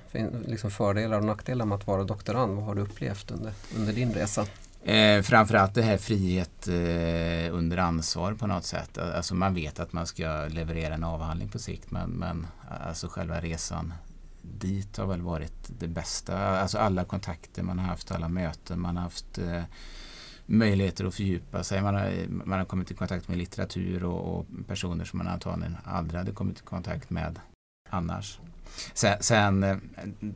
Liksom 0.46 0.70
fördelar 0.70 1.18
och 1.18 1.24
nackdelar 1.24 1.64
med 1.64 1.76
att 1.76 1.86
vara 1.86 2.04
doktorand. 2.04 2.56
Vad 2.56 2.64
har 2.64 2.74
du 2.74 2.82
upplevt 2.82 3.30
under, 3.30 3.52
under 3.76 3.92
din 3.92 4.12
resa? 4.12 4.46
Eh, 4.84 5.22
framförallt 5.22 5.74
det 5.74 5.82
här 5.82 5.96
frihet 5.96 6.68
eh, 6.68 7.56
under 7.56 7.76
ansvar 7.76 8.34
på 8.34 8.46
något 8.46 8.64
sätt. 8.64 8.98
Alltså 8.98 9.34
man 9.34 9.54
vet 9.54 9.80
att 9.80 9.92
man 9.92 10.06
ska 10.06 10.48
leverera 10.48 10.94
en 10.94 11.04
avhandling 11.04 11.48
på 11.48 11.58
sikt 11.58 11.90
men, 11.90 12.10
men 12.10 12.46
alltså 12.86 13.08
själva 13.08 13.40
resan 13.40 13.94
dit 14.42 14.96
har 14.96 15.06
väl 15.06 15.22
varit 15.22 15.70
det 15.78 15.88
bästa. 15.88 16.38
Alltså 16.38 16.78
alla 16.78 17.04
kontakter 17.04 17.62
man 17.62 17.78
har 17.78 17.86
haft, 17.86 18.10
alla 18.10 18.28
möten 18.28 18.80
man 18.80 18.96
har 18.96 19.02
haft 19.02 19.38
eh, 19.38 19.62
möjligheter 20.52 21.04
att 21.04 21.14
fördjupa 21.14 21.64
sig. 21.64 21.82
Man 21.82 21.94
har, 21.94 22.26
man 22.28 22.58
har 22.58 22.66
kommit 22.66 22.90
i 22.90 22.94
kontakt 22.94 23.28
med 23.28 23.38
litteratur 23.38 24.04
och, 24.04 24.38
och 24.38 24.46
personer 24.66 25.04
som 25.04 25.18
man 25.18 25.26
antagligen 25.26 25.76
aldrig 25.84 26.18
hade 26.18 26.32
kommit 26.32 26.58
i 26.58 26.62
kontakt 26.62 27.10
med 27.10 27.38
annars. 27.88 28.38
Sen, 28.94 29.16
sen 29.20 29.62
eh, 29.62 29.76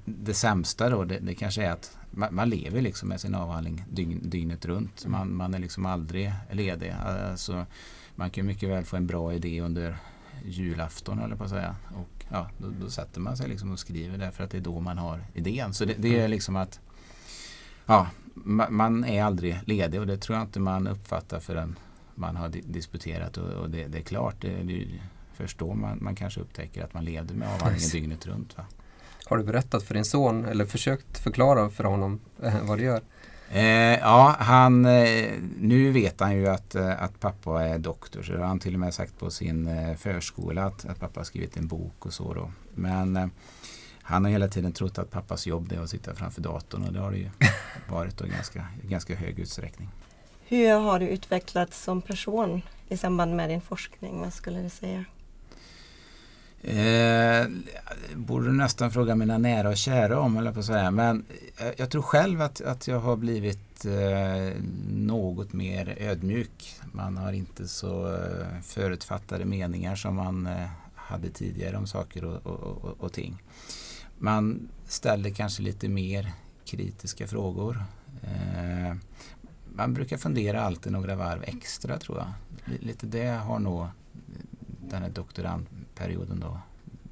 det 0.04 0.34
sämsta 0.34 0.90
då, 0.90 1.04
det, 1.04 1.18
det 1.18 1.34
kanske 1.34 1.62
är 1.62 1.70
att 1.70 1.98
man, 2.10 2.34
man, 2.34 2.50
lever 2.50 2.80
liksom 2.80 3.08
med 3.08 3.20
sin 3.20 3.34
avhandling 3.34 3.84
dygn, 3.90 4.30
dygnet 4.30 4.64
runt. 4.64 5.04
Mm. 5.04 5.12
Man, 5.12 5.34
man 5.34 5.54
är 5.54 5.58
liksom 5.58 5.86
aldrig 5.86 6.32
ledig. 6.50 6.94
Alltså, 7.04 7.66
man 8.14 8.30
kan 8.30 8.46
mycket 8.46 8.68
väl 8.68 8.84
få 8.84 8.96
en 8.96 9.06
bra 9.06 9.34
idé 9.34 9.60
under 9.60 9.96
julafton 10.44 11.18
eller 11.18 11.36
på 11.36 11.44
att 11.44 11.50
säga. 11.50 11.76
Och 11.94 12.24
ja, 12.30 12.50
då, 12.58 12.68
då 12.80 12.90
sätter 12.90 13.20
man 13.20 13.36
sig 13.36 13.48
liksom 13.48 13.72
och 13.72 13.78
skriver 13.78 14.18
därför 14.18 14.44
att 14.44 14.50
det 14.50 14.58
är 14.58 14.62
då 14.62 14.80
man 14.80 14.98
har 14.98 15.20
idén. 15.34 15.74
Så 15.74 15.84
det, 15.84 15.94
det 15.98 16.14
är 16.14 16.18
mm. 16.18 16.30
liksom 16.30 16.56
att 16.56 16.80
ja, 17.86 18.06
man 18.70 19.04
är 19.04 19.22
aldrig 19.22 19.60
ledig 19.64 20.00
och 20.00 20.06
det 20.06 20.16
tror 20.16 20.38
jag 20.38 20.46
inte 20.46 20.60
man 20.60 20.86
uppfattar 20.86 21.40
förrän 21.40 21.78
man 22.14 22.36
har 22.36 22.48
disputerat 22.48 23.36
och, 23.36 23.48
och 23.48 23.70
det, 23.70 23.86
det, 23.86 23.98
är 23.98 24.02
klart. 24.02 24.34
Det, 24.40 24.62
det 24.62 24.86
först 25.34 25.58
då 25.58 25.74
man, 25.74 25.98
man 26.00 26.14
kanske 26.14 26.40
upptäcker 26.40 26.84
att 26.84 26.94
man 26.94 27.04
levde 27.04 27.34
med 27.34 27.48
avhandlingen 27.54 27.90
dygnet 27.90 28.26
runt. 28.26 28.56
Va? 28.56 28.64
Har 29.26 29.36
du 29.36 29.44
berättat 29.44 29.82
för 29.82 29.94
din 29.94 30.04
son 30.04 30.44
eller 30.44 30.64
försökt 30.64 31.18
förklara 31.18 31.70
för 31.70 31.84
honom 31.84 32.20
eh, 32.42 32.62
vad 32.62 32.78
du 32.78 32.84
gör? 32.84 33.02
Eh, 33.50 33.98
ja, 33.98 34.36
han, 34.38 34.84
eh, 34.84 35.32
nu 35.60 35.90
vet 35.90 36.20
han 36.20 36.36
ju 36.36 36.48
att, 36.48 36.74
eh, 36.74 37.02
att 37.02 37.20
pappa 37.20 37.64
är 37.64 37.78
doktor 37.78 38.22
så 38.22 38.32
det 38.32 38.38
har 38.38 38.46
han 38.46 38.58
till 38.58 38.74
och 38.74 38.80
med 38.80 38.94
sagt 38.94 39.18
på 39.18 39.30
sin 39.30 39.66
eh, 39.66 39.96
förskola 39.96 40.64
att, 40.64 40.84
att 40.84 41.00
pappa 41.00 41.20
har 41.20 41.24
skrivit 41.24 41.56
en 41.56 41.66
bok 41.66 42.06
och 42.06 42.12
så 42.12 42.34
då. 42.34 42.50
Men 42.74 43.16
eh, 43.16 43.26
han 44.08 44.24
har 44.24 44.30
hela 44.30 44.48
tiden 44.48 44.72
trott 44.72 44.98
att 44.98 45.10
pappas 45.10 45.46
jobb 45.46 45.72
är 45.72 45.80
att 45.80 45.90
sitta 45.90 46.14
framför 46.14 46.40
datorn 46.40 46.82
och 46.82 46.92
det 46.92 47.00
har 47.00 47.10
det 47.10 47.18
ju 47.18 47.30
varit 47.88 48.20
i 48.20 48.28
ganska, 48.28 48.66
ganska 48.82 49.14
hög 49.14 49.38
utsträckning. 49.38 49.88
Hur 50.48 50.78
har 50.78 50.98
du 50.98 51.08
utvecklats 51.08 51.82
som 51.82 52.02
person 52.02 52.62
i 52.88 52.96
samband 52.96 53.36
med 53.36 53.48
din 53.48 53.60
forskning? 53.60 54.20
Vad 54.20 54.32
skulle 54.32 54.62
du 54.62 54.70
säga? 54.70 55.04
Eh, 56.62 57.46
borde 58.14 58.52
nästan 58.52 58.90
fråga 58.90 59.14
mina 59.14 59.38
nära 59.38 59.68
och 59.68 59.76
kära 59.76 60.20
om, 60.20 60.36
eller 60.36 60.52
på 60.52 60.60
att 60.60 60.66
säga. 60.66 60.90
Men 60.90 61.24
jag, 61.58 61.74
jag 61.76 61.90
tror 61.90 62.02
själv 62.02 62.42
att, 62.42 62.60
att 62.60 62.88
jag 62.88 63.00
har 63.00 63.16
blivit 63.16 63.84
eh, 63.84 64.62
något 64.90 65.52
mer 65.52 65.96
ödmjuk. 66.00 66.74
Man 66.92 67.16
har 67.16 67.32
inte 67.32 67.68
så 67.68 68.14
eh, 68.14 68.60
förutfattade 68.62 69.44
meningar 69.44 69.96
som 69.96 70.14
man 70.14 70.46
eh, 70.46 70.66
hade 70.94 71.30
tidigare 71.30 71.76
om 71.76 71.86
saker 71.86 72.24
och, 72.24 72.46
och, 72.46 72.84
och, 72.84 73.00
och 73.00 73.12
ting. 73.12 73.42
Man 74.18 74.68
ställer 74.86 75.30
kanske 75.30 75.62
lite 75.62 75.88
mer 75.88 76.32
kritiska 76.64 77.26
frågor. 77.26 77.84
Eh, 78.22 78.96
man 79.74 79.94
brukar 79.94 80.16
fundera 80.16 80.62
alltid 80.62 80.92
några 80.92 81.16
varv 81.16 81.42
extra 81.42 81.98
tror 81.98 82.18
jag. 82.18 82.28
Lite 82.80 83.06
det 83.06 83.28
har 83.28 83.58
nog 83.58 83.86
den 84.90 85.02
här 85.02 85.10
doktorandperioden 85.10 86.40
då 86.40 86.60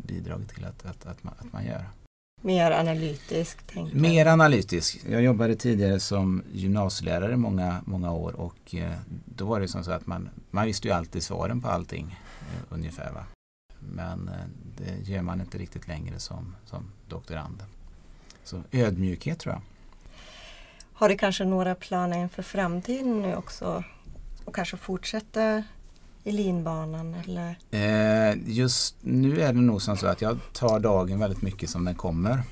bidragit 0.06 0.48
till 0.48 0.64
att, 0.64 0.86
att, 0.86 1.06
att, 1.06 1.24
man, 1.24 1.34
att 1.38 1.52
man 1.52 1.64
gör. 1.64 1.88
Mer 2.42 2.70
analytisk? 2.70 3.66
Tänker. 3.66 3.96
Mer 3.96 4.26
analytisk. 4.26 5.04
Jag 5.08 5.22
jobbade 5.22 5.56
tidigare 5.56 6.00
som 6.00 6.42
gymnasielärare 6.52 7.36
många, 7.36 7.82
många 7.84 8.12
år 8.12 8.32
och 8.32 8.74
eh, 8.74 8.92
då 9.24 9.46
var 9.46 9.60
det 9.60 9.68
som 9.68 9.84
så 9.84 9.90
att 9.90 10.06
man, 10.06 10.28
man 10.50 10.66
visste 10.66 10.88
ju 10.88 10.94
alltid 10.94 11.22
svaren 11.22 11.60
på 11.60 11.68
allting 11.68 12.20
eh, 12.40 12.74
ungefär. 12.74 13.12
Va? 13.12 13.24
Men 13.92 14.28
eh, 14.28 14.34
det 14.76 15.10
gör 15.10 15.22
man 15.22 15.40
inte 15.40 15.58
riktigt 15.58 15.88
längre 15.88 16.18
som, 16.18 16.54
som 16.66 16.84
doktorand. 17.08 17.62
Så 18.44 18.62
ödmjukhet 18.72 19.38
tror 19.38 19.54
jag. 19.54 19.62
Har 20.92 21.08
du 21.08 21.16
kanske 21.16 21.44
några 21.44 21.74
planer 21.74 22.18
inför 22.18 22.42
framtiden 22.42 23.22
nu 23.22 23.36
också? 23.36 23.84
Och 24.44 24.54
kanske 24.54 24.76
fortsätta 24.76 25.64
i 26.24 26.32
linbanan 26.32 27.14
eller? 27.14 27.58
Eh, 27.70 28.38
just 28.46 28.96
nu 29.00 29.40
är 29.40 29.52
det 29.52 29.60
nog 29.60 29.82
som 29.82 29.96
så 29.96 30.06
att 30.06 30.22
jag 30.22 30.38
tar 30.52 30.80
dagen 30.80 31.18
väldigt 31.18 31.42
mycket 31.42 31.70
som 31.70 31.84
den 31.84 31.94
kommer. 31.94 32.42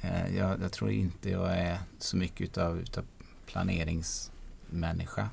Eh, 0.00 0.36
jag, 0.36 0.60
jag, 0.62 0.72
tror 0.72 0.90
inte 0.90 1.30
jag 1.30 1.58
är 1.58 1.78
så 1.98 2.16
mycket 2.16 2.40
utav, 2.40 2.78
utav 2.78 3.04
planeringsmänniska. 3.46 5.28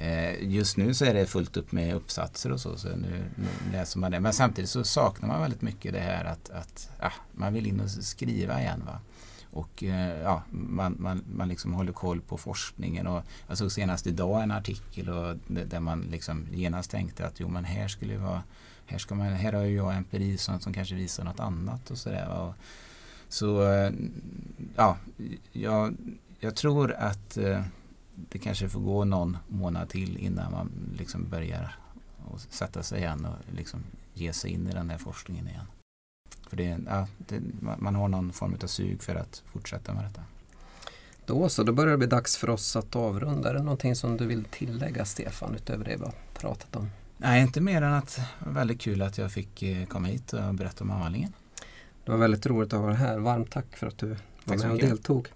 Eh, 0.00 0.48
just 0.48 0.76
nu 0.76 0.94
så 0.94 1.04
är 1.04 1.14
det 1.14 1.26
fullt 1.26 1.56
upp 1.56 1.72
med 1.72 1.94
uppsatser 1.94 2.52
och 2.52 2.60
så, 2.60 2.76
så 2.76 2.88
nu, 2.88 3.24
nu, 3.34 3.72
läser 3.72 3.98
man 3.98 4.10
det. 4.10 4.20
Men 4.20 4.32
samtidigt 4.32 4.70
så 4.70 4.84
saknar 4.84 5.28
man 5.28 5.40
väldigt 5.40 5.62
mycket 5.62 5.92
det 5.92 6.00
här 6.00 6.24
att, 6.24 6.50
att 6.50 6.90
ah, 6.98 7.12
man 7.32 7.52
vill 7.52 7.66
in 7.66 7.80
och 7.80 7.90
skriva 7.90 8.60
igen. 8.60 8.82
Va? 8.86 9.00
Och 9.50 9.82
eh, 9.82 10.22
ja, 10.22 10.42
man, 10.50 10.96
man, 10.98 11.24
man 11.34 11.48
liksom 11.48 11.72
håller 11.72 11.92
koll 11.92 12.20
på 12.20 12.36
forskningen. 12.36 13.06
Och 13.06 13.22
jag 13.48 13.58
såg 13.58 13.72
senast 13.72 14.06
idag 14.06 14.42
en 14.42 14.50
artikel 14.50 15.08
och, 15.08 15.36
där 15.46 15.80
man 15.80 16.00
liksom 16.00 16.46
genast 16.52 16.90
tänkte 16.90 17.26
att 17.26 17.40
jo 17.40 17.48
men 17.48 17.64
här 17.64 17.88
skulle 17.88 18.12
det 18.12 18.20
vara 18.20 18.42
här, 18.86 18.98
ska 18.98 19.14
man, 19.14 19.26
här 19.26 19.52
har 19.52 19.62
jag 19.62 19.96
empiri 19.96 20.38
som, 20.38 20.60
som 20.60 20.72
kanske 20.72 20.94
visar 20.94 21.24
något 21.24 21.40
annat 21.40 21.90
och 21.90 21.98
sådär. 21.98 22.52
Så 23.28 23.72
eh, 23.72 23.92
ja, 24.76 24.96
jag, 25.52 25.96
jag 26.40 26.56
tror 26.56 26.92
att 26.92 27.36
eh, 27.36 27.62
det 28.28 28.38
kanske 28.38 28.68
får 28.68 28.80
gå 28.80 29.04
någon 29.04 29.36
månad 29.48 29.88
till 29.88 30.16
innan 30.16 30.52
man 30.52 30.70
liksom 30.98 31.28
börjar 31.28 31.78
och 32.24 32.40
sätta 32.40 32.82
sig 32.82 32.98
igen 32.98 33.24
och 33.24 33.54
liksom 33.56 33.80
ge 34.14 34.32
sig 34.32 34.50
in 34.50 34.68
i 34.68 34.72
den 34.72 34.90
här 34.90 34.98
forskningen 34.98 35.48
igen. 35.48 35.66
För 36.48 36.56
det, 36.56 36.78
ja, 36.86 37.06
det, 37.18 37.40
man 37.78 37.94
har 37.94 38.08
någon 38.08 38.32
form 38.32 38.56
av 38.62 38.66
sug 38.66 39.02
för 39.02 39.14
att 39.14 39.42
fortsätta 39.46 39.94
med 39.94 40.04
detta. 40.04 40.22
Då 41.26 41.48
så, 41.48 41.62
då 41.62 41.72
börjar 41.72 41.90
det 41.90 41.98
bli 41.98 42.06
dags 42.06 42.36
för 42.36 42.50
oss 42.50 42.76
att 42.76 42.96
avrunda. 42.96 43.50
Är 43.50 43.54
det 43.54 43.62
någonting 43.62 43.96
som 43.96 44.16
du 44.16 44.26
vill 44.26 44.44
tillägga 44.44 45.04
Stefan 45.04 45.54
utöver 45.54 45.84
det 45.84 45.96
vi 45.96 46.04
har 46.04 46.14
pratat 46.34 46.76
om? 46.76 46.90
Nej, 47.16 47.42
inte 47.42 47.60
mer 47.60 47.82
än 47.82 47.92
att 47.92 48.16
det 48.16 48.46
var 48.46 48.52
väldigt 48.52 48.80
kul 48.80 49.02
att 49.02 49.18
jag 49.18 49.32
fick 49.32 49.62
eh, 49.62 49.86
komma 49.86 50.08
hit 50.08 50.32
och 50.32 50.54
berätta 50.54 50.84
om 50.84 50.90
avhandlingen. 50.90 51.32
Det 52.04 52.10
var 52.10 52.18
väldigt 52.18 52.46
roligt 52.46 52.72
att 52.72 52.80
vara 52.80 52.94
här. 52.94 53.18
Varmt 53.18 53.50
tack 53.50 53.76
för 53.76 53.86
att 53.86 53.98
du 53.98 54.16
var 54.44 54.56
med 54.56 54.70
och 54.70 54.78
deltog. 54.78 55.28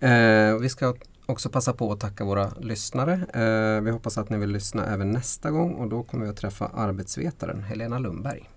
Eh, 0.00 0.54
vi 0.56 0.68
ska 0.68 0.94
också 1.30 1.48
passa 1.48 1.72
på 1.72 1.92
att 1.92 2.00
tacka 2.00 2.24
våra 2.24 2.50
lyssnare. 2.60 3.12
Eh, 3.12 3.82
vi 3.82 3.90
hoppas 3.90 4.18
att 4.18 4.30
ni 4.30 4.38
vill 4.38 4.50
lyssna 4.50 4.86
även 4.86 5.10
nästa 5.10 5.50
gång 5.50 5.74
och 5.74 5.88
då 5.88 6.02
kommer 6.02 6.24
vi 6.24 6.30
att 6.30 6.36
träffa 6.36 6.66
arbetsvetaren 6.66 7.62
Helena 7.62 7.98
Lundberg. 7.98 8.50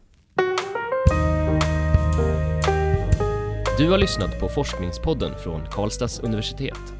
Du 3.78 3.90
har 3.90 3.98
lyssnat 3.98 4.40
på 4.40 4.50
Forskningspodden 4.50 5.32
från 5.44 5.62
Karlstads 5.72 6.20
universitet. 6.20 6.94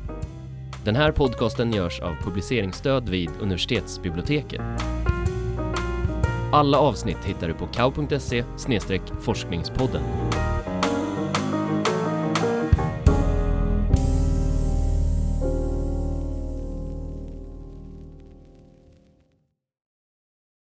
Den 0.86 0.96
här 0.96 1.12
podcasten 1.12 1.74
görs 1.74 2.02
av 2.02 2.16
publiceringsstöd 2.24 3.10
vid 3.10 3.30
universitetsbiblioteket. 3.42 4.62
Alla 6.52 6.78
avsnitt 6.78 7.26
hittar 7.26 7.48
du 7.48 7.54
på 7.54 7.68
kau.se 7.68 8.44
forskningspodden. 9.22 10.02